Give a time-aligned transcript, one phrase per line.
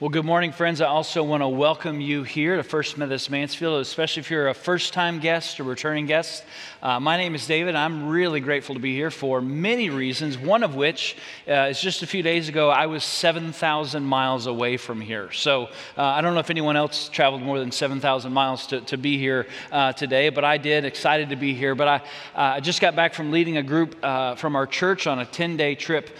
[0.00, 0.80] Well, good morning, friends.
[0.80, 4.54] I also want to welcome you here to First Methodist Mansfield, especially if you're a
[4.54, 6.42] first time guest or returning guest.
[6.82, 7.74] Uh, my name is David.
[7.74, 12.02] I'm really grateful to be here for many reasons, one of which uh, is just
[12.02, 15.30] a few days ago, I was 7,000 miles away from here.
[15.32, 15.64] So
[15.98, 19.18] uh, I don't know if anyone else traveled more than 7,000 miles to, to be
[19.18, 20.86] here uh, today, but I did.
[20.86, 21.74] Excited to be here.
[21.74, 22.00] But I, uh,
[22.34, 25.58] I just got back from leading a group uh, from our church on a 10
[25.58, 26.16] day trip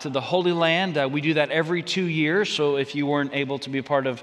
[0.00, 1.10] to the Holy Land.
[1.10, 2.52] we do that every two years.
[2.52, 4.22] So if you weren't able to be a part of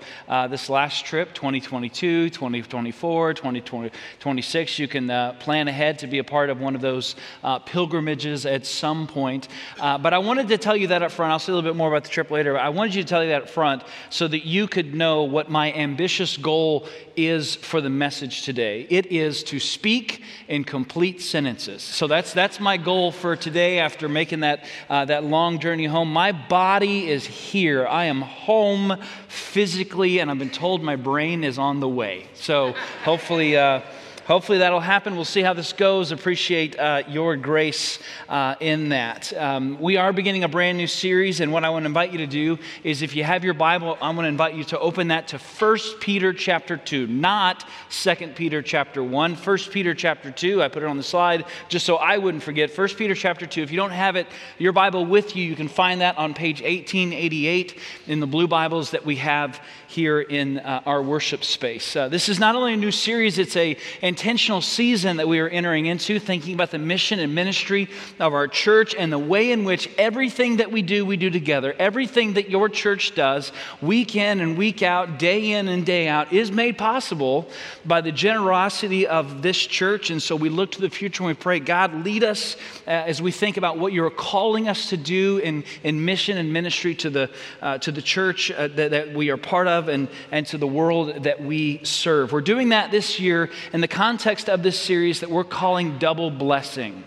[0.50, 5.08] this last trip, 2022, 2024, 2026, you can
[5.40, 9.08] plan ahead ahead to be a part of one of those uh, pilgrimages at some
[9.08, 9.48] point.
[9.80, 11.32] Uh, but I wanted to tell you that up front.
[11.32, 12.52] I'll say a little bit more about the trip later.
[12.52, 15.24] But I wanted you to tell you that up front so that you could know
[15.24, 18.88] what my ambitious goal is for the message today.
[18.90, 21.82] It is to speak in complete sentences.
[21.82, 26.12] So that's, that's my goal for today after making that, uh, that long journey home.
[26.12, 27.88] My body is here.
[27.88, 28.89] I am home
[29.28, 32.28] physically, and I've been told my brain is on the way.
[32.34, 32.74] So
[33.04, 33.82] hopefully, uh,
[34.30, 35.16] hopefully that'll happen.
[35.16, 36.12] We'll see how this goes.
[36.12, 37.98] Appreciate uh, your grace
[38.30, 39.34] uh, in that.
[39.36, 42.20] Um, we are beginning a brand new series, and what I want to invite you
[42.20, 45.08] to do is if you have your Bible, I'm going to invite you to open
[45.08, 49.34] that to 1 Peter chapter 2, not 2 Peter chapter 1.
[49.34, 52.78] 1 Peter chapter 2, I put it on the slide just so I wouldn't forget.
[52.78, 53.64] 1 Peter chapter 2.
[53.64, 54.28] If you don't have it,
[54.60, 58.92] your Bible with you, you can find that on page 1888 in the blue Bibles
[58.92, 61.96] that we have here in uh, our worship space.
[61.96, 63.76] Uh, this is not only a new series, it's a
[64.20, 67.88] intentional season that we are entering into, thinking about the mission and ministry
[68.20, 71.74] of our church and the way in which everything that we do, we do together.
[71.80, 76.34] Everything that your church does, week in and week out, day in and day out,
[76.34, 77.48] is made possible
[77.86, 80.10] by the generosity of this church.
[80.10, 83.22] And so we look to the future and we pray, God, lead us uh, as
[83.22, 87.10] we think about what you're calling us to do in, in mission and ministry to
[87.10, 87.30] the,
[87.62, 90.68] uh, to the church uh, that, that we are part of and, and to the
[90.68, 92.34] world that we serve.
[92.34, 96.00] We're doing that this year in the context context of this series that we're calling
[96.00, 97.04] double blessing.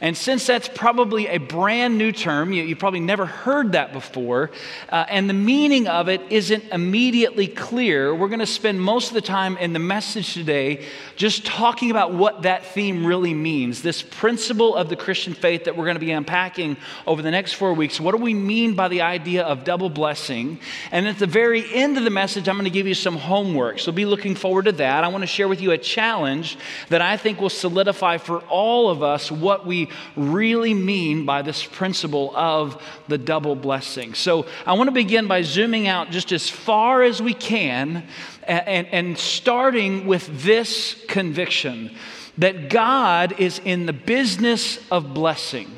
[0.00, 4.50] And since that's probably a brand new term, you, you probably never heard that before,
[4.90, 9.14] uh, and the meaning of it isn't immediately clear, we're going to spend most of
[9.14, 10.84] the time in the message today
[11.16, 13.82] just talking about what that theme really means.
[13.82, 16.76] This principle of the Christian faith that we're going to be unpacking
[17.06, 17.98] over the next four weeks.
[18.00, 20.58] What do we mean by the idea of double blessing?
[20.90, 23.78] And at the very end of the message, I'm going to give you some homework.
[23.78, 25.04] So be looking forward to that.
[25.04, 26.58] I want to share with you a challenge
[26.88, 29.85] that I think will solidify for all of us what we
[30.16, 34.14] really mean by this principle of the double blessing.
[34.14, 38.06] So I want to begin by zooming out just as far as we can
[38.42, 41.94] and, and starting with this conviction
[42.38, 45.70] that God is in the business of blessing.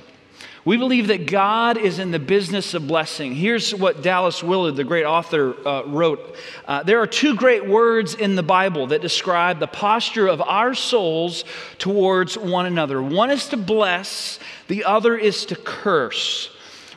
[0.68, 3.34] We believe that God is in the business of blessing.
[3.34, 6.36] Here's what Dallas Willard, the great author, uh, wrote
[6.66, 10.74] uh, There are two great words in the Bible that describe the posture of our
[10.74, 11.46] souls
[11.78, 16.50] towards one another one is to bless, the other is to curse.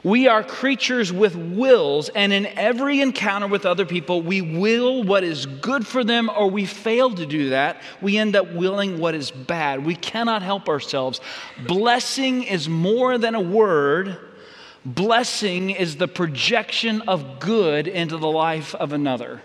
[0.04, 5.24] We are creatures with wills, and in every encounter with other people, we will what
[5.24, 7.82] is good for them, or we fail to do that.
[8.02, 9.86] We end up willing what is bad.
[9.86, 11.22] We cannot help ourselves.
[11.68, 14.18] Blessing is more than a word,
[14.84, 19.42] blessing is the projection of good into the life of another.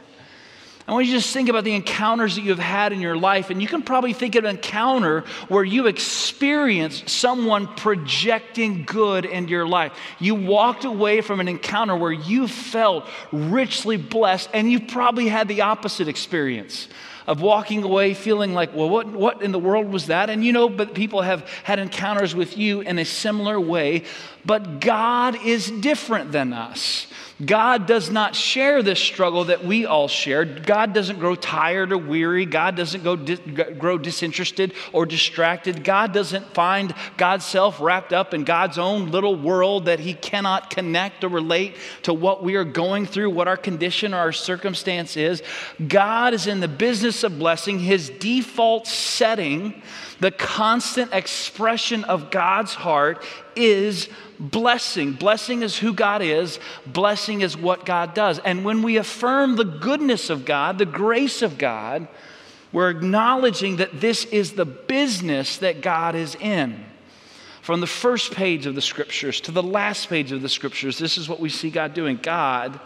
[0.88, 3.50] I want you to just think about the encounters that you've had in your life,
[3.50, 9.50] and you can probably think of an encounter where you experienced someone projecting good into
[9.50, 9.92] your life.
[10.20, 15.48] You walked away from an encounter where you felt richly blessed, and you probably had
[15.48, 16.86] the opposite experience
[17.26, 20.30] of walking away feeling like, well, what, what in the world was that?
[20.30, 24.04] And you know, but people have had encounters with you in a similar way.
[24.44, 27.08] But God is different than us.
[27.44, 30.44] God does not share this struggle that we all share.
[30.44, 32.44] God doesn't grow tired or weary.
[32.44, 35.82] God doesn't go di- grow disinterested or distracted.
[35.82, 40.70] God doesn't find God's self wrapped up in God's own little world that he cannot
[40.70, 45.16] connect or relate to what we are going through, what our condition or our circumstance
[45.16, 45.42] is.
[45.86, 47.78] God is in the business of blessing.
[47.78, 49.82] His default setting,
[50.20, 53.24] the constant expression of God's heart,
[53.56, 54.08] is
[54.38, 55.12] blessing.
[55.12, 58.38] Blessing is who God is, blessing is what God does.
[58.38, 62.08] And when we affirm the goodness of God, the grace of God,
[62.72, 66.84] we're acknowledging that this is the business that God is in.
[67.62, 71.18] From the first page of the scriptures to the last page of the scriptures, this
[71.18, 72.18] is what we see God doing.
[72.22, 72.78] God,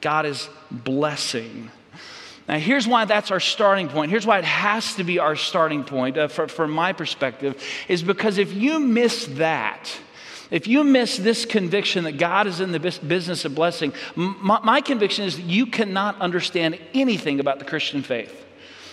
[0.00, 1.70] God is blessing.
[2.48, 4.10] Now, here's why that's our starting point.
[4.10, 8.02] Here's why it has to be our starting point uh, for, from my perspective, is
[8.02, 9.88] because if you miss that,
[10.52, 14.82] If you miss this conviction that God is in the business of blessing, my, my
[14.82, 18.44] conviction is that you cannot understand anything about the Christian faith.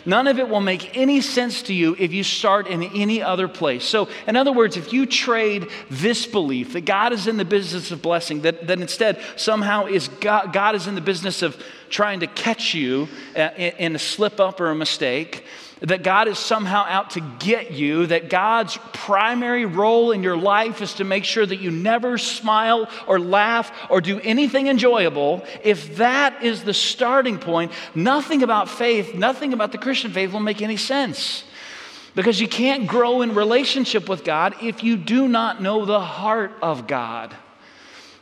[0.05, 3.47] None of it will make any sense to you if you start in any other
[3.47, 3.83] place.
[3.83, 7.91] So, in other words, if you trade this belief that God is in the business
[7.91, 12.21] of blessing, that, that instead somehow is God, God is in the business of trying
[12.21, 15.43] to catch you uh, in, in a slip up or a mistake,
[15.81, 20.81] that God is somehow out to get you, that God's primary role in your life
[20.81, 25.97] is to make sure that you never smile or laugh or do anything enjoyable, if
[25.97, 30.61] that is the starting point, nothing about faith, nothing about the Christian faith will make
[30.61, 31.45] any sense.
[32.15, 36.51] Because you can't grow in relationship with God if you do not know the heart
[36.61, 37.33] of God.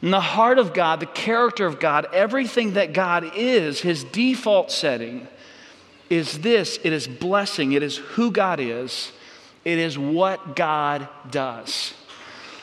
[0.01, 4.71] And the heart of God, the character of God, everything that God is, his default
[4.71, 5.27] setting
[6.09, 9.11] is this it is blessing, it is who God is,
[9.65, 11.93] it is what God does.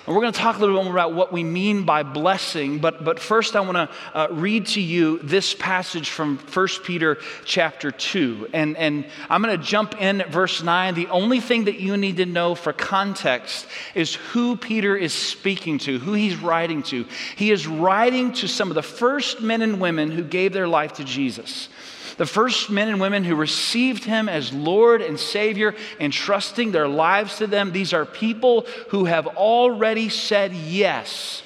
[0.07, 2.79] And we're going to talk a little bit more about what we mean by blessing,
[2.79, 7.17] but, but first I want to uh, read to you this passage from 1 Peter
[7.47, 8.51] chapter 2.
[8.53, 10.95] And, and I'm going to jump in at verse 9.
[10.95, 15.79] The only thing that you need to know for context is who Peter is speaking
[15.79, 17.07] to, who he's writing to.
[17.37, 20.95] He is writing to some of the first men and women who gave their life
[20.95, 21.71] to Jesus
[22.17, 27.39] the first men and women who received him as Lord and Savior, entrusting their lives
[27.39, 27.73] to them.
[27.73, 31.43] These are people who have already said yes.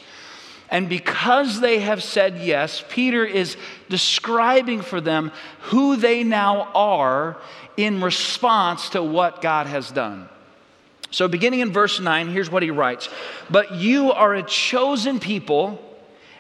[0.71, 3.57] And because they have said yes, Peter is
[3.89, 7.39] describing for them who they now are
[7.77, 10.29] in response to what God has done.
[11.11, 13.09] So, beginning in verse 9, here's what he writes
[13.49, 15.83] But you are a chosen people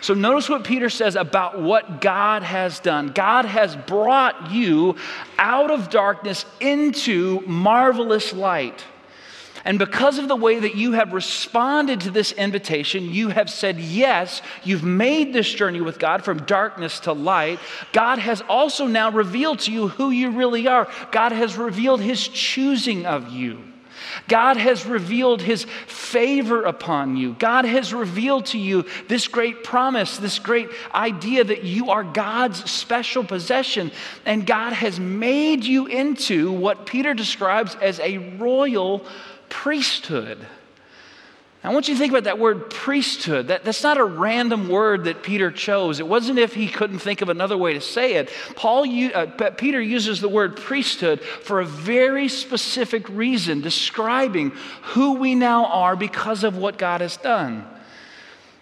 [0.00, 3.08] So notice what Peter says about what God has done.
[3.08, 4.96] God has brought you
[5.38, 8.84] out of darkness into marvelous light.
[9.64, 13.78] And because of the way that you have responded to this invitation, you have said
[13.78, 17.58] yes, you've made this journey with God from darkness to light.
[17.92, 20.88] God has also now revealed to you who you really are.
[21.10, 23.58] God has revealed his choosing of you.
[24.26, 27.34] God has revealed his favor upon you.
[27.38, 32.70] God has revealed to you this great promise, this great idea that you are God's
[32.70, 33.92] special possession.
[34.24, 39.04] And God has made you into what Peter describes as a royal
[39.48, 40.46] priesthood.
[41.64, 43.48] I want you to think about that word priesthood.
[43.48, 45.98] That, that's not a random word that Peter chose.
[45.98, 48.30] It wasn't if he couldn't think of another way to say it.
[48.54, 49.26] Paul, uh,
[49.56, 54.52] Peter uses the word priesthood for a very specific reason, describing
[54.82, 57.66] who we now are because of what God has done.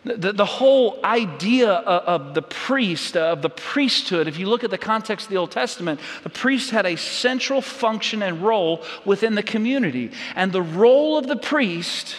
[0.04, 4.70] The, the whole idea of, of the priest, of the priesthood, if you look at
[4.70, 9.34] the context of the Old Testament, the priest had a central function and role within
[9.34, 10.12] the community.
[10.34, 12.16] And the role of the priest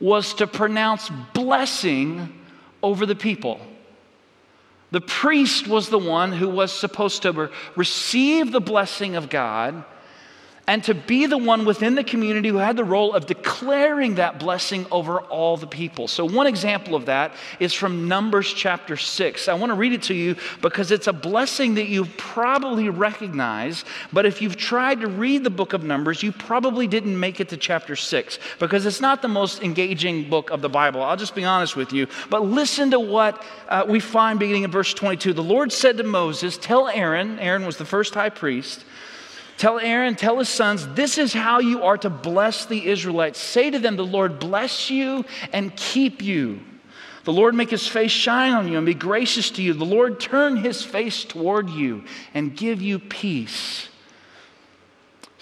[0.00, 2.40] was to pronounce blessing
[2.82, 3.60] over the people.
[4.90, 9.84] The priest was the one who was supposed to receive the blessing of God
[10.66, 14.38] and to be the one within the community who had the role of declaring that
[14.38, 16.08] blessing over all the people.
[16.08, 19.48] So, one example of that is from Numbers chapter 6.
[19.48, 23.84] I want to read it to you because it's a blessing that you probably recognize,
[24.12, 27.50] but if you've tried to read the book of Numbers, you probably didn't make it
[27.50, 31.02] to chapter 6 because it's not the most engaging book of the Bible.
[31.02, 32.06] I'll just be honest with you.
[32.30, 35.34] But listen to what uh, we find beginning in verse 22.
[35.34, 38.84] The Lord said to Moses, Tell Aaron, Aaron was the first high priest,
[39.56, 43.38] Tell Aaron, tell his sons, this is how you are to bless the Israelites.
[43.38, 46.60] Say to them, The Lord bless you and keep you.
[47.24, 49.72] The Lord make his face shine on you and be gracious to you.
[49.72, 53.88] The Lord turn his face toward you and give you peace.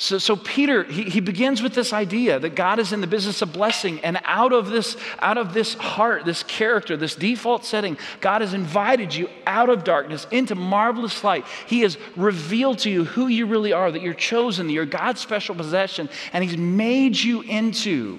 [0.02, 3.40] So, so Peter, he, he begins with this idea that God is in the business
[3.40, 4.00] of blessing.
[4.00, 8.52] And out of this, out of this heart, this character, this default setting, God has
[8.52, 11.44] invited you out of darkness into marvelous light.
[11.68, 15.20] He has revealed to you who you really are, that you're chosen, that you're God's
[15.20, 18.18] special possession, and He's made you into,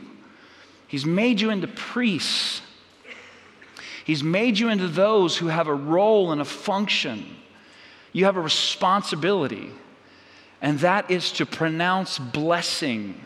[0.87, 2.61] He's made you into priests.
[4.05, 7.35] He's made you into those who have a role and a function.
[8.13, 9.69] You have a responsibility
[10.63, 13.21] and that is to pronounce blessing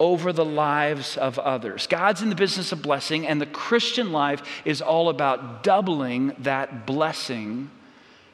[0.00, 1.86] over the lives of others.
[1.86, 6.86] God's in the business of blessing, and the Christian life is all about doubling that
[6.86, 7.70] blessing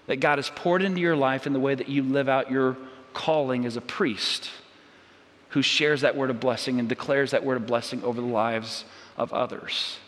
[0.06, 2.76] that God has poured into your life in the way that you live out your
[3.14, 4.48] calling as a priest
[5.48, 8.84] who shares that word of blessing and declares that word of blessing over the lives
[9.16, 9.98] of others.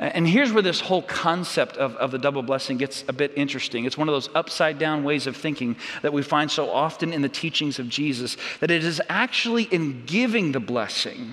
[0.00, 3.84] And here's where this whole concept of, of the double blessing gets a bit interesting.
[3.84, 7.22] It's one of those upside down ways of thinking that we find so often in
[7.22, 11.32] the teachings of Jesus, that it is actually in giving the blessing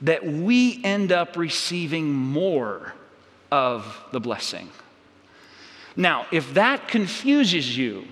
[0.00, 2.94] that we end up receiving more
[3.52, 4.70] of the blessing.
[5.94, 8.06] Now, if that confuses you,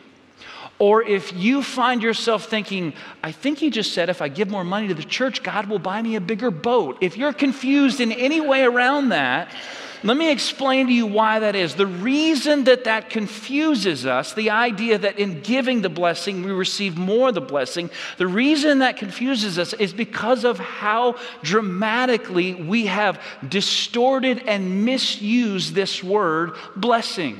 [0.82, 4.64] or if you find yourself thinking, I think he just said if I give more
[4.64, 6.98] money to the church, God will buy me a bigger boat.
[7.00, 9.54] If you're confused in any way around that,
[10.02, 11.76] let me explain to you why that is.
[11.76, 16.98] The reason that that confuses us, the idea that in giving the blessing we receive
[16.98, 22.86] more of the blessing, the reason that confuses us is because of how dramatically we
[22.86, 27.38] have distorted and misused this word blessing.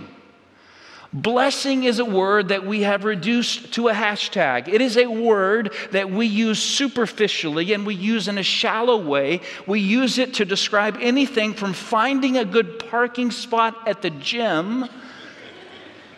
[1.13, 4.67] Blessing is a word that we have reduced to a hashtag.
[4.67, 9.43] It is a word that we use superficially and we use in a shallow way.
[9.67, 14.89] We use it to describe anything from finding a good parking spot at the gym.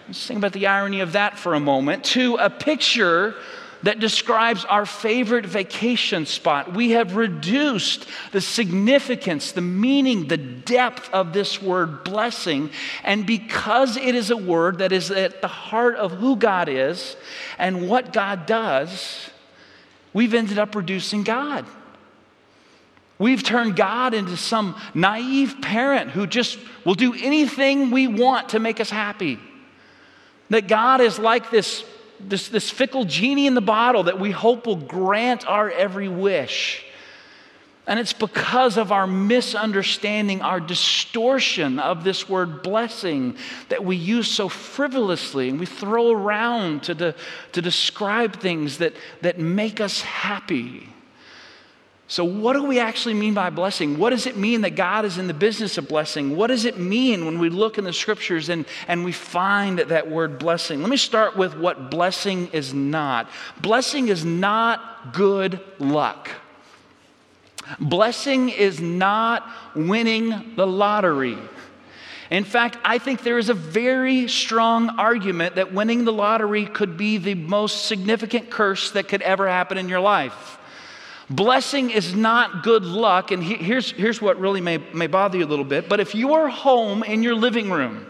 [0.06, 3.34] Let's think about the irony of that for a moment, to a picture
[3.84, 6.72] that describes our favorite vacation spot.
[6.72, 12.70] We have reduced the significance, the meaning, the depth of this word blessing.
[13.04, 17.14] And because it is a word that is at the heart of who God is
[17.58, 19.28] and what God does,
[20.14, 21.66] we've ended up reducing God.
[23.18, 28.58] We've turned God into some naive parent who just will do anything we want to
[28.58, 29.38] make us happy.
[30.48, 31.84] That God is like this
[32.20, 36.84] this, this fickle genie in the bottle that we hope will grant our every wish.
[37.86, 43.36] And it's because of our misunderstanding, our distortion of this word blessing
[43.68, 47.14] that we use so frivolously and we throw around to, de,
[47.52, 50.88] to describe things that, that make us happy.
[52.06, 53.98] So, what do we actually mean by blessing?
[53.98, 56.36] What does it mean that God is in the business of blessing?
[56.36, 60.10] What does it mean when we look in the scriptures and, and we find that
[60.10, 60.80] word blessing?
[60.80, 63.30] Let me start with what blessing is not.
[63.62, 66.28] Blessing is not good luck.
[67.80, 71.38] Blessing is not winning the lottery.
[72.30, 76.98] In fact, I think there is a very strong argument that winning the lottery could
[76.98, 80.58] be the most significant curse that could ever happen in your life.
[81.30, 85.46] Blessing is not good luck, and here's, here's what really may, may bother you a
[85.46, 85.88] little bit.
[85.88, 88.06] But if you are home in your living room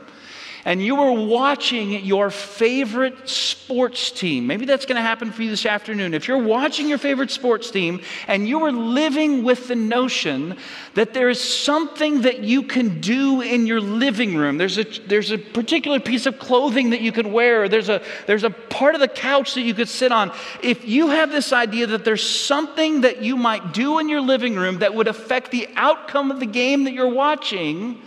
[0.65, 5.51] and you are watching your favorite sports team, maybe that's going to happen for you
[5.51, 6.15] this afternoon.
[6.15, 10.57] If you're watching your favorite sports team and you are living with the notion
[10.95, 15.31] that there is something that you can do in your living room, there's a, there's
[15.31, 19.01] a particular piece of clothing that you could wear, there's a, there's a part of
[19.01, 20.33] the couch that you could sit on.
[20.63, 24.57] If you have this idea that there's something that you might do in your living
[24.57, 28.01] room that would affect the outcome of the game that you're watching,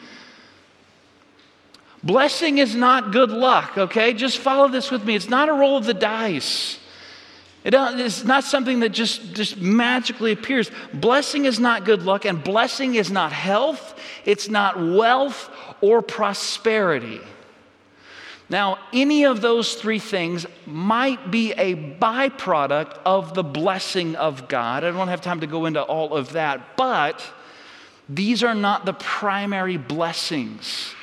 [2.07, 4.13] Blessing is not good luck, okay?
[4.13, 5.13] Just follow this with me.
[5.13, 6.79] It's not a roll of the dice.
[7.65, 10.71] Uh, it's not something that just, just magically appears.
[10.93, 15.49] Blessing is not good luck, and blessing is not health, it's not wealth
[15.81, 17.19] or prosperity.
[18.49, 24.85] Now, any of those three things might be a byproduct of the blessing of God.
[24.85, 27.21] I don't have time to go into all of that, but
[28.07, 30.93] these are not the primary blessings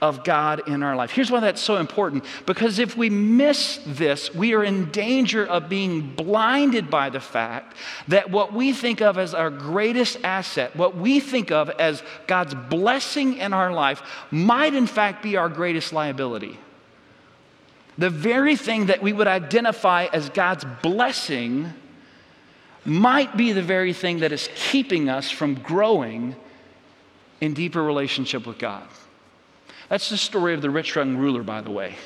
[0.00, 1.10] of God in our life.
[1.10, 5.68] Here's why that's so important because if we miss this, we are in danger of
[5.68, 7.76] being blinded by the fact
[8.08, 12.54] that what we think of as our greatest asset, what we think of as God's
[12.54, 16.58] blessing in our life, might in fact be our greatest liability.
[17.98, 21.72] The very thing that we would identify as God's blessing
[22.84, 26.36] might be the very thing that is keeping us from growing
[27.40, 28.86] in deeper relationship with God.
[29.88, 31.96] That's the story of the rich young ruler, by the way.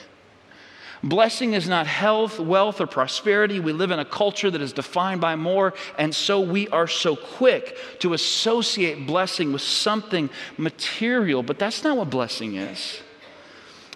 [1.02, 3.58] Blessing is not health, wealth, or prosperity.
[3.58, 7.16] We live in a culture that is defined by more, and so we are so
[7.16, 13.00] quick to associate blessing with something material, but that's not what blessing is.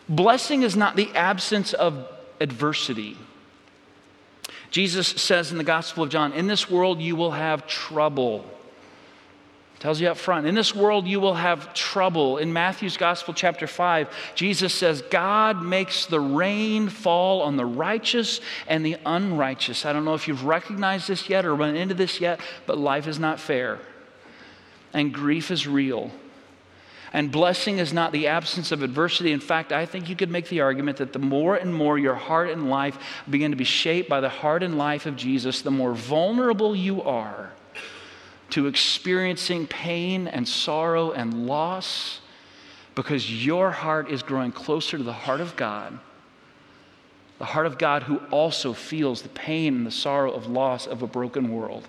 [0.08, 2.08] Blessing is not the absence of
[2.40, 3.18] adversity.
[4.70, 8.46] Jesus says in the Gospel of John, In this world you will have trouble.
[9.84, 10.46] Tells you up front.
[10.46, 12.38] In this world, you will have trouble.
[12.38, 18.40] In Matthew's Gospel, chapter 5, Jesus says, God makes the rain fall on the righteous
[18.66, 19.84] and the unrighteous.
[19.84, 23.06] I don't know if you've recognized this yet or run into this yet, but life
[23.06, 23.78] is not fair.
[24.94, 26.10] And grief is real.
[27.12, 29.32] And blessing is not the absence of adversity.
[29.32, 32.14] In fact, I think you could make the argument that the more and more your
[32.14, 32.98] heart and life
[33.28, 37.02] begin to be shaped by the heart and life of Jesus, the more vulnerable you
[37.02, 37.52] are
[38.50, 42.20] to experiencing pain and sorrow and loss
[42.94, 45.98] because your heart is growing closer to the heart of God.
[47.38, 51.02] The heart of God who also feels the pain and the sorrow of loss of
[51.02, 51.88] a broken world.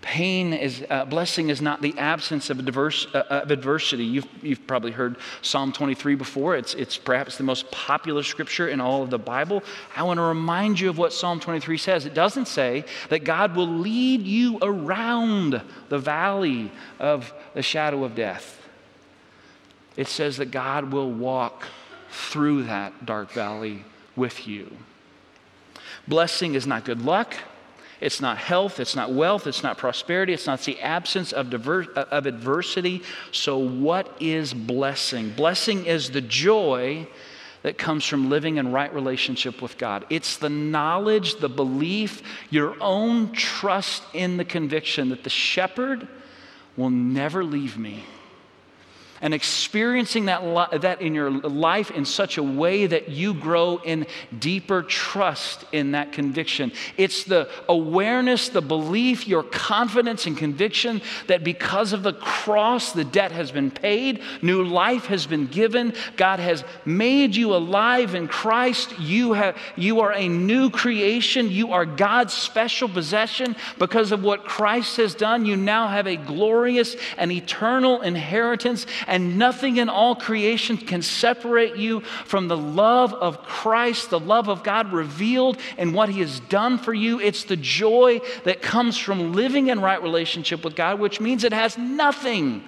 [0.00, 4.04] Pain is, uh, blessing is not the absence of, diverse, uh, of adversity.
[4.04, 6.56] You've, you've probably heard Psalm 23 before.
[6.56, 9.62] It's, it's perhaps the most popular scripture in all of the Bible.
[9.94, 12.06] I want to remind you of what Psalm 23 says.
[12.06, 18.14] It doesn't say that God will lead you around the valley of the shadow of
[18.14, 18.56] death,
[19.96, 21.64] it says that God will walk
[22.10, 23.84] through that dark valley
[24.16, 24.74] with you.
[26.08, 27.36] Blessing is not good luck.
[28.00, 31.92] It's not health, it's not wealth, it's not prosperity, it's not the absence of, diver-
[31.92, 33.02] of adversity.
[33.30, 35.30] So, what is blessing?
[35.30, 37.06] Blessing is the joy
[37.62, 40.06] that comes from living in right relationship with God.
[40.08, 46.08] It's the knowledge, the belief, your own trust in the conviction that the shepherd
[46.76, 48.04] will never leave me
[49.20, 53.78] and experiencing that, li- that in your life in such a way that you grow
[53.78, 54.06] in
[54.38, 56.72] deeper trust in that conviction.
[56.96, 63.04] It's the awareness, the belief, your confidence and conviction that because of the cross, the
[63.04, 68.28] debt has been paid, new life has been given, God has made you alive in
[68.28, 68.98] Christ.
[68.98, 73.56] You, have, you are a new creation, you are God's special possession.
[73.78, 79.36] Because of what Christ has done, you now have a glorious and eternal inheritance and
[79.36, 84.62] nothing in all creation can separate you from the love of Christ, the love of
[84.62, 87.20] God revealed in what He has done for you.
[87.20, 91.52] It's the joy that comes from living in right relationship with God, which means it
[91.52, 92.62] has nothing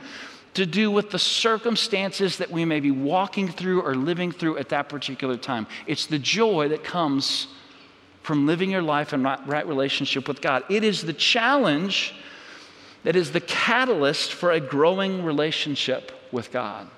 [0.54, 4.68] to do with the circumstances that we may be walking through or living through at
[4.70, 5.68] that particular time.
[5.86, 7.46] It's the joy that comes
[8.22, 10.64] from living your life in right relationship with God.
[10.68, 12.14] It is the challenge
[13.04, 16.88] that is the catalyst for a growing relationship with God.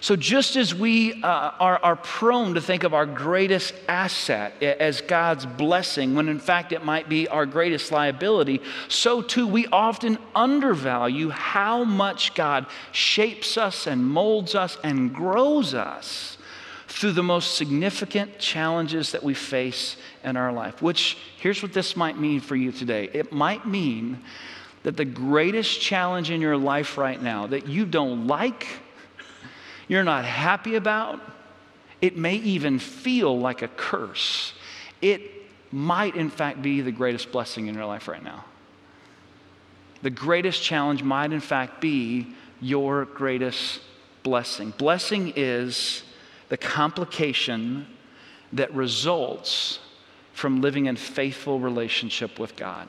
[0.00, 5.00] So, just as we uh, are, are prone to think of our greatest asset as
[5.00, 10.18] God's blessing, when in fact it might be our greatest liability, so too we often
[10.36, 16.38] undervalue how much God shapes us and molds us and grows us
[16.86, 20.80] through the most significant challenges that we face in our life.
[20.80, 24.22] Which, here's what this might mean for you today it might mean
[24.88, 28.66] that the greatest challenge in your life right now that you don't like,
[29.86, 31.20] you're not happy about,
[32.00, 34.54] it may even feel like a curse.
[35.02, 35.20] It
[35.70, 38.46] might, in fact, be the greatest blessing in your life right now.
[40.00, 43.82] The greatest challenge might, in fact, be your greatest
[44.22, 44.72] blessing.
[44.78, 46.02] Blessing is
[46.48, 47.86] the complication
[48.54, 49.80] that results
[50.32, 52.88] from living in faithful relationship with God.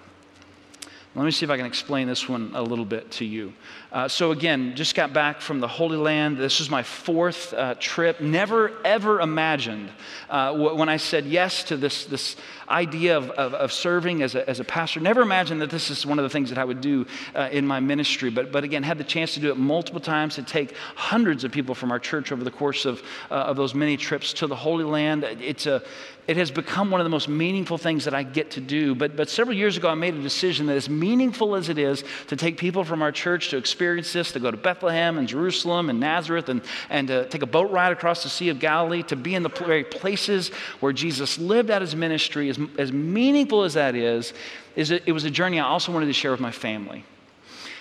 [1.15, 3.53] Let me see if I can explain this one a little bit to you.
[3.91, 6.37] Uh, so, again, just got back from the Holy Land.
[6.37, 8.21] This is my fourth uh, trip.
[8.21, 9.89] Never, ever imagined
[10.29, 12.35] uh, when I said yes to this, this
[12.69, 14.99] idea of, of, of, serving as a, as a pastor.
[14.99, 17.65] Never imagined that this is one of the things that I would do uh, in
[17.65, 18.29] my ministry.
[18.29, 21.51] But, but again, had the chance to do it multiple times to take hundreds of
[21.51, 24.55] people from our church over the course of, uh, of those many trips to the
[24.55, 25.23] Holy Land.
[25.23, 25.81] It's a,
[26.27, 28.93] it has become one of the most meaningful things that I get to do.
[28.93, 32.03] But, but several years ago, I made a decision that as meaningful as it is
[32.27, 35.89] to take people from our church to experience this, to go to Bethlehem and Jerusalem
[35.89, 39.15] and Nazareth and, and to take a boat ride across the Sea of Galilee, to
[39.15, 43.73] be in the very places where Jesus lived out his ministry, as, as meaningful as
[43.73, 44.33] that is,
[44.75, 47.03] is it, it was a journey I also wanted to share with my family.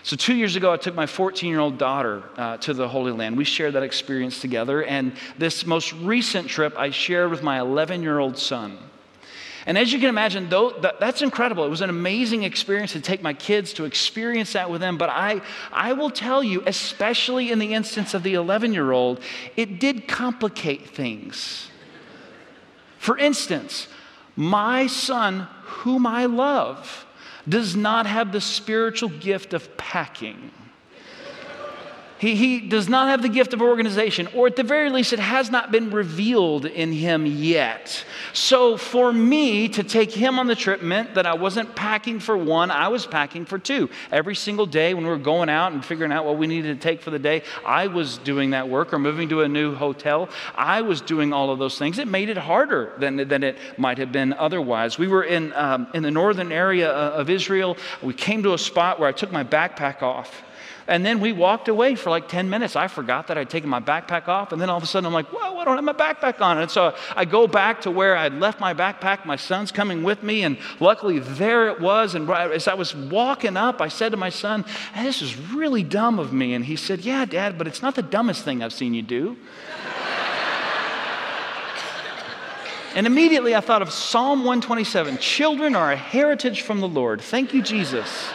[0.04, 3.12] So, two years ago, I took my 14 year old daughter uh, to the Holy
[3.12, 3.36] Land.
[3.36, 4.82] We shared that experience together.
[4.84, 8.78] And this most recent trip, I shared with my 11 year old son.
[9.68, 11.62] And as you can imagine, though, that's incredible.
[11.62, 14.96] It was an amazing experience to take my kids to experience that with them.
[14.96, 19.20] But I, I will tell you, especially in the instance of the 11 year old,
[19.56, 21.68] it did complicate things.
[22.96, 23.88] For instance,
[24.36, 27.04] my son, whom I love,
[27.46, 30.50] does not have the spiritual gift of packing.
[32.18, 35.20] He, he does not have the gift of organization, or at the very least, it
[35.20, 38.04] has not been revealed in him yet.
[38.32, 42.36] So, for me to take him on the trip meant that I wasn't packing for
[42.36, 43.88] one, I was packing for two.
[44.10, 46.82] Every single day when we were going out and figuring out what we needed to
[46.82, 50.28] take for the day, I was doing that work, or moving to a new hotel.
[50.56, 51.98] I was doing all of those things.
[51.98, 54.98] It made it harder than, than it might have been otherwise.
[54.98, 57.76] We were in, um, in the northern area uh, of Israel.
[58.02, 60.42] We came to a spot where I took my backpack off
[60.88, 62.74] And then we walked away for like 10 minutes.
[62.74, 64.52] I forgot that I'd taken my backpack off.
[64.52, 66.56] And then all of a sudden I'm like, whoa, I don't have my backpack on.
[66.56, 69.26] And so I go back to where I'd left my backpack.
[69.26, 70.44] My son's coming with me.
[70.44, 72.14] And luckily there it was.
[72.14, 75.82] And as I was walking up, I said to my son, hey, this is really
[75.82, 76.54] dumb of me.
[76.54, 79.36] And he said, yeah, dad, but it's not the dumbest thing I've seen you do.
[82.94, 87.20] And immediately I thought of Psalm 127 Children are a heritage from the Lord.
[87.20, 88.28] Thank you, Jesus.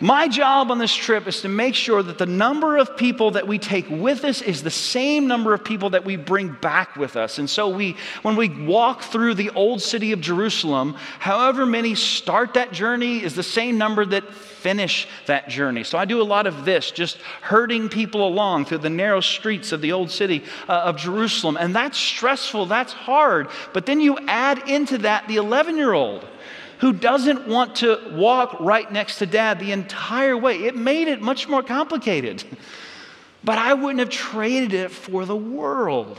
[0.00, 3.46] My job on this trip is to make sure that the number of people that
[3.46, 7.16] we take with us is the same number of people that we bring back with
[7.16, 7.38] us.
[7.38, 12.54] And so we when we walk through the old city of Jerusalem, however many start
[12.54, 15.84] that journey is the same number that finish that journey.
[15.84, 19.72] So I do a lot of this, just herding people along through the narrow streets
[19.72, 21.56] of the old city uh, of Jerusalem.
[21.60, 23.48] And that's stressful, that's hard.
[23.72, 26.26] But then you add into that the 11 year old
[26.84, 30.64] who doesn't want to walk right next to dad the entire way.
[30.64, 32.44] It made it much more complicated.
[33.42, 36.18] But I wouldn't have traded it for the world.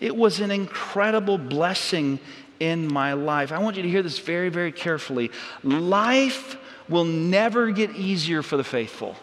[0.00, 2.18] It was an incredible blessing
[2.58, 3.52] in my life.
[3.52, 5.30] I want you to hear this very, very carefully.
[5.62, 6.58] Life
[6.90, 9.16] will never get easier for the faithful.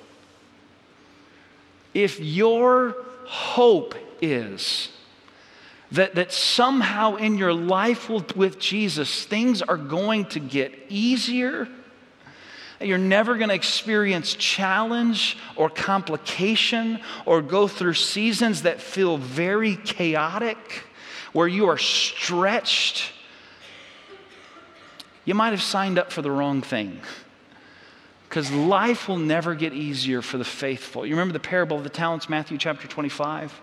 [1.94, 2.96] If your
[3.26, 4.90] hope is
[5.92, 11.68] that, that somehow in your life with Jesus, things are going to get easier.
[12.80, 19.78] You're never going to experience challenge or complication or go through seasons that feel very
[19.78, 20.84] chaotic,
[21.34, 23.12] where you are stretched.
[25.26, 27.02] You might have signed up for the wrong thing
[28.30, 31.06] because life will never get easier for the faithful.
[31.06, 33.62] You remember the parable of the talents, Matthew chapter 25?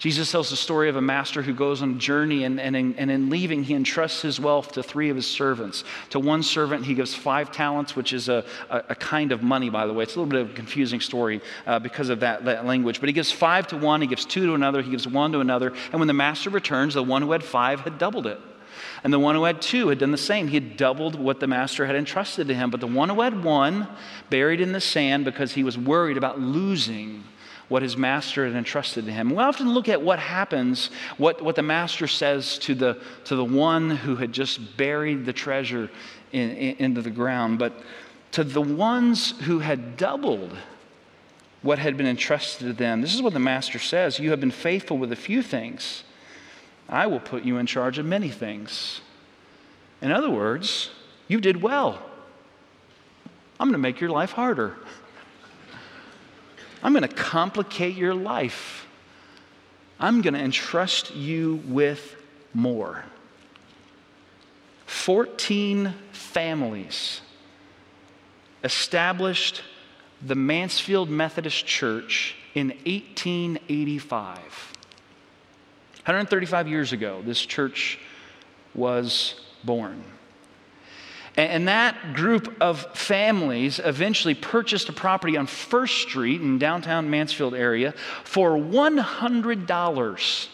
[0.00, 2.94] Jesus tells the story of a master who goes on a journey, and, and, in,
[2.96, 5.84] and in leaving, he entrusts his wealth to three of his servants.
[6.08, 9.68] To one servant, he gives five talents, which is a, a, a kind of money,
[9.68, 10.02] by the way.
[10.02, 12.98] It's a little bit of a confusing story uh, because of that, that language.
[12.98, 15.40] But he gives five to one, he gives two to another, he gives one to
[15.40, 15.74] another.
[15.92, 18.40] And when the master returns, the one who had five had doubled it.
[19.04, 20.48] And the one who had two had done the same.
[20.48, 22.70] He had doubled what the master had entrusted to him.
[22.70, 23.86] But the one who had one
[24.30, 27.24] buried in the sand because he was worried about losing
[27.70, 29.30] what his master had entrusted to him.
[29.30, 33.44] We often look at what happens, what, what the master says to the, to the
[33.44, 35.88] one who had just buried the treasure
[36.32, 37.60] in, in, into the ground.
[37.60, 37.72] But
[38.32, 40.56] to the ones who had doubled
[41.62, 44.50] what had been entrusted to them, this is what the master says You have been
[44.50, 46.02] faithful with a few things,
[46.88, 49.00] I will put you in charge of many things.
[50.02, 50.90] In other words,
[51.28, 52.02] you did well.
[53.60, 54.76] I'm going to make your life harder.
[56.82, 58.86] I'm going to complicate your life.
[59.98, 62.16] I'm going to entrust you with
[62.54, 63.04] more.
[64.86, 67.20] 14 families
[68.64, 69.62] established
[70.22, 74.38] the Mansfield Methodist Church in 1885.
[76.04, 77.98] 135 years ago, this church
[78.74, 80.02] was born.
[81.48, 87.54] And that group of families eventually purchased a property on First Street in downtown Mansfield
[87.54, 87.92] area
[88.24, 90.48] for $100.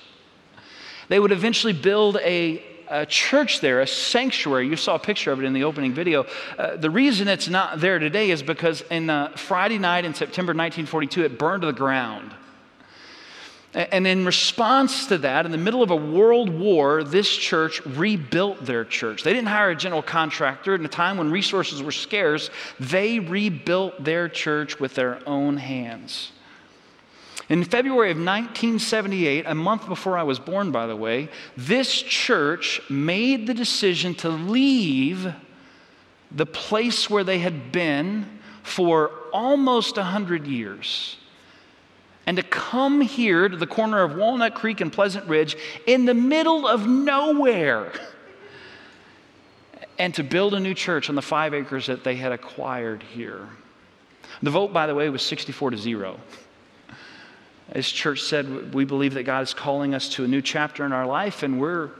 [1.09, 4.69] They would eventually build a, a church there, a sanctuary.
[4.69, 6.27] You saw a picture of it in the opening video.
[6.59, 10.51] Uh, the reason it's not there today is because in uh, Friday night in September
[10.51, 12.33] 1942, it burned to the ground.
[13.77, 18.65] And in response to that, in the middle of a world war, this church rebuilt
[18.65, 19.23] their church.
[19.23, 20.75] They didn't hire a general contractor.
[20.75, 22.49] In a time when resources were scarce,
[22.81, 26.33] they rebuilt their church with their own hands.
[27.51, 32.81] In February of 1978, a month before I was born, by the way, this church
[32.89, 35.35] made the decision to leave
[36.31, 41.19] the place where they had been for almost 100 years
[42.27, 46.15] and to come here to the corner of Walnut Creek and Pleasant Ridge in the
[46.15, 47.93] middle of nowhere
[49.99, 53.49] and to build a new church on the five acres that they had acquired here.
[54.43, 56.21] The vote, by the way, was 64 to 0.
[57.73, 60.93] This church said, We believe that God is calling us to a new chapter in
[60.93, 61.91] our life, and we're,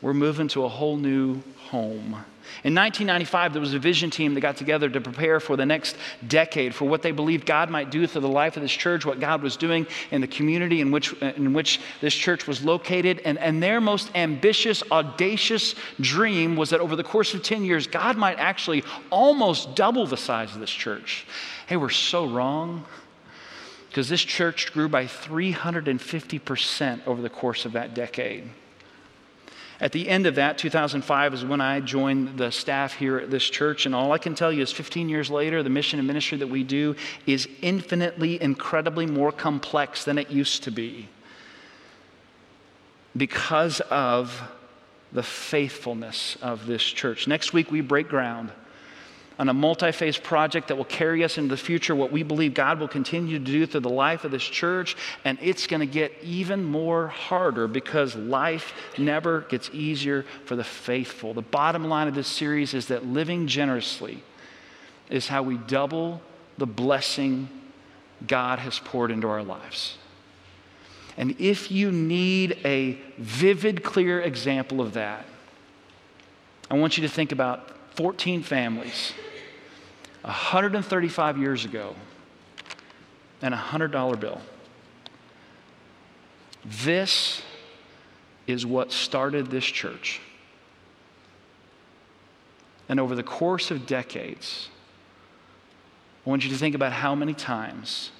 [0.00, 2.24] we're moving to a whole new home.
[2.62, 5.96] In 1995, there was a vision team that got together to prepare for the next
[6.26, 9.20] decade, for what they believed God might do through the life of this church, what
[9.20, 13.20] God was doing in the community in which, in which this church was located.
[13.24, 17.86] And, and their most ambitious, audacious dream was that over the course of 10 years,
[17.86, 21.26] God might actually almost double the size of this church.
[21.66, 22.84] Hey, we're so wrong
[23.88, 28.50] because this church grew by 350% over the course of that decade.
[29.80, 33.44] At the end of that, 2005 is when I joined the staff here at this
[33.44, 36.38] church, and all I can tell you is 15 years later, the mission and ministry
[36.38, 36.94] that we do
[37.26, 41.08] is infinitely, incredibly more complex than it used to be
[43.16, 44.42] because of
[45.12, 47.26] the faithfulness of this church.
[47.28, 48.50] Next week, we break ground
[49.38, 52.54] on a multi phase project that will carry us into the future, what we believe
[52.54, 54.96] God will continue to do through the life of this church.
[55.24, 60.64] And it's going to get even more harder because life never gets easier for the
[60.64, 61.34] faithful.
[61.34, 64.22] The bottom line of this series is that living generously
[65.10, 66.22] is how we double
[66.58, 67.48] the blessing
[68.26, 69.98] God has poured into our lives.
[71.16, 75.24] And if you need a vivid, clear example of that,
[76.70, 79.12] I want you to think about 14 families
[80.22, 81.94] 135 years ago
[83.42, 84.40] and a $100 bill.
[86.64, 87.42] This
[88.46, 90.20] is what started this church.
[92.88, 94.68] And over the course of decades,
[96.26, 98.10] I want you to think about how many times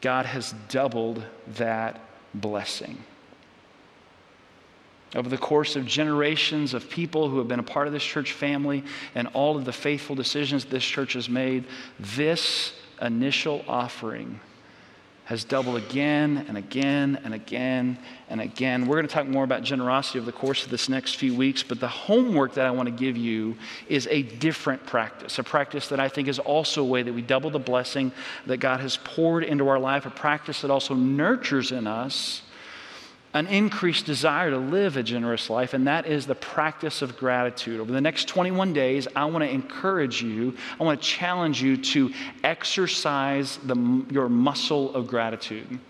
[0.00, 1.24] God has doubled
[1.56, 2.00] that
[2.32, 2.98] blessing
[5.14, 8.32] over the course of generations of people who have been a part of this church
[8.32, 11.64] family and all of the faithful decisions this church has made,
[11.98, 14.40] this initial offering
[15.24, 17.98] has doubled again and again and again
[18.28, 18.86] and again.
[18.86, 21.62] We're going to talk more about generosity over the course of this next few weeks,
[21.62, 23.56] but the homework that I want to give you
[23.88, 27.22] is a different practice, a practice that I think is also a way that we
[27.22, 28.12] double the blessing
[28.44, 32.42] that God has poured into our life, a practice that also nurtures in us
[33.34, 37.80] an increased desire to live a generous life, and that is the practice of gratitude.
[37.80, 41.76] Over the next 21 days, I want to encourage you, I want to challenge you
[41.76, 42.12] to
[42.44, 45.80] exercise the, your muscle of gratitude.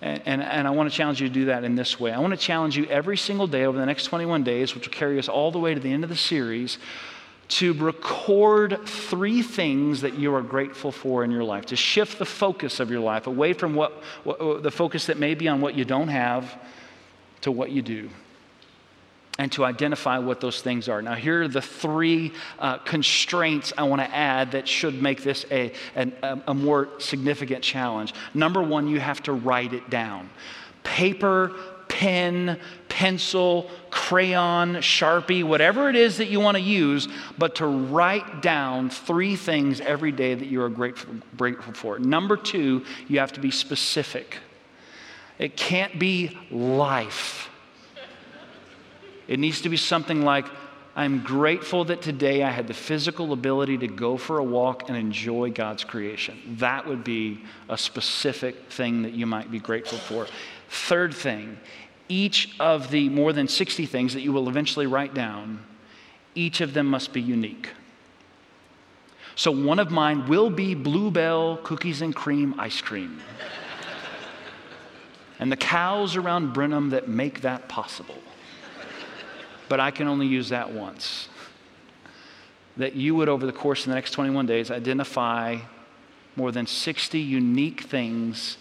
[0.00, 2.12] And, and, and, I want to challenge you to do that in this way.
[2.12, 4.94] I want to challenge you every single day over the next 21 days, which will
[4.94, 6.78] carry us all the way to the end of the series,
[7.54, 12.24] to record three things that you are grateful for in your life, to shift the
[12.24, 13.92] focus of your life away from what,
[14.24, 16.60] what, the focus that may be on what you don't have
[17.42, 18.10] to what you do,
[19.38, 21.00] and to identify what those things are.
[21.00, 25.46] Now, here are the three uh, constraints I want to add that should make this
[25.52, 28.14] a, a, a more significant challenge.
[28.34, 30.28] Number one, you have to write it down.
[30.82, 31.52] Paper,
[31.94, 37.06] pen, pencil, crayon, sharpie, whatever it is that you want to use,
[37.38, 42.00] but to write down three things every day that you are grateful, grateful for.
[42.00, 44.38] Number two, you have to be specific.
[45.38, 47.48] It can't be life.
[49.28, 50.46] It needs to be something like,
[50.96, 54.96] I'm grateful that today I had the physical ability to go for a walk and
[54.96, 56.56] enjoy God's creation.
[56.58, 60.26] That would be a specific thing that you might be grateful for.
[60.68, 61.58] Third thing,
[62.08, 65.64] each of the more than 60 things that you will eventually write down,
[66.34, 67.70] each of them must be unique.
[69.36, 73.20] So one of mine will be Bluebell cookies and cream ice cream.
[75.38, 78.18] and the cows around Brenham that make that possible.
[79.68, 81.28] But I can only use that once.
[82.76, 85.58] That you would, over the course of the next 21 days, identify
[86.36, 88.56] more than 60 unique things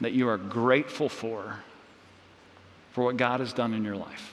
[0.00, 1.60] that you are grateful for
[2.92, 4.32] for what God has done in your life.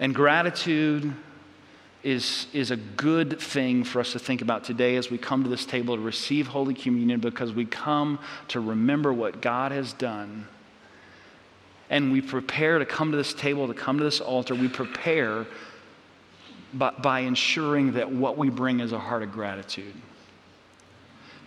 [0.00, 1.14] And gratitude
[2.02, 5.48] is, is a good thing for us to think about today as we come to
[5.48, 10.46] this table to receive Holy Communion because we come to remember what God has done.
[11.88, 14.54] And we prepare to come to this table, to come to this altar.
[14.54, 15.46] We prepare
[16.72, 19.94] by, by ensuring that what we bring is a heart of gratitude.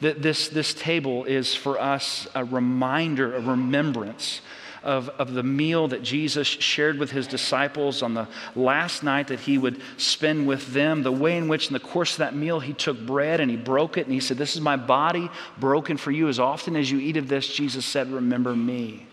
[0.01, 4.41] That this, this table is for us a reminder, a remembrance
[4.83, 9.41] of, of the meal that Jesus shared with his disciples on the last night that
[9.41, 12.59] he would spend with them, the way in which, in the course of that meal,
[12.59, 15.29] he took bread and he broke it and he said, This is my body
[15.59, 16.29] broken for you.
[16.29, 19.07] As often as you eat of this, Jesus said, Remember me.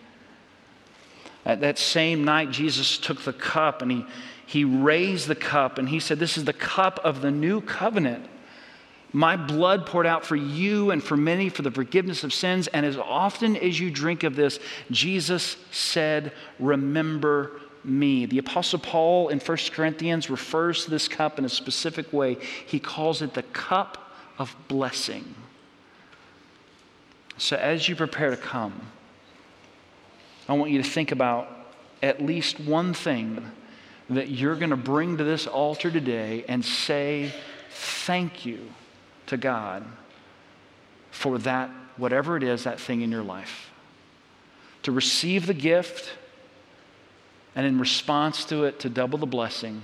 [1.44, 4.06] At that same night, Jesus took the cup and he,
[4.46, 8.28] he raised the cup and he said, This is the cup of the new covenant
[9.14, 12.66] my blood poured out for you and for many for the forgiveness of sins.
[12.66, 14.58] And as often as you drink of this,
[14.90, 18.26] Jesus said, Remember me.
[18.26, 22.38] The Apostle Paul in 1 Corinthians refers to this cup in a specific way.
[22.66, 25.36] He calls it the cup of blessing.
[27.38, 28.80] So as you prepare to come,
[30.48, 31.48] I want you to think about
[32.02, 33.48] at least one thing
[34.10, 37.32] that you're going to bring to this altar today and say,
[37.70, 38.70] Thank you
[39.26, 39.84] to God
[41.10, 43.70] for that, whatever it is, that thing in your life.
[44.82, 46.12] To receive the gift
[47.54, 49.82] and in response to it, to double the blessing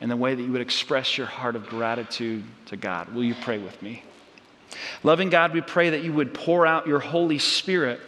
[0.00, 3.12] in the way that you would express your heart of gratitude to God.
[3.14, 4.02] Will you pray with me?
[5.02, 8.00] Loving God, we pray that you would pour out your Holy Spirit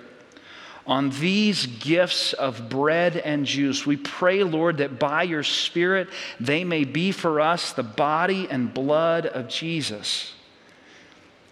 [0.87, 3.85] on these gifts of bread and juice.
[3.85, 6.09] We pray, Lord, that by your Spirit
[6.41, 10.33] they may be for us the body and blood of Jesus.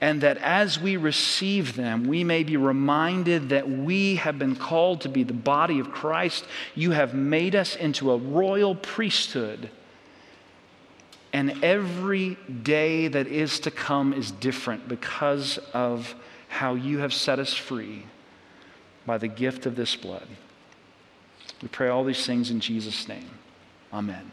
[0.01, 5.01] And that as we receive them, we may be reminded that we have been called
[5.03, 6.45] to be the body of Christ.
[6.75, 9.71] You have made us into a royal priesthood.
[11.33, 16.15] And every day that is to come is different because of
[16.49, 18.05] how you have set us free
[19.07, 20.27] by the gift of this blood.
[21.63, 23.31] We pray all these things in Jesus' name.
[23.93, 24.31] Amen.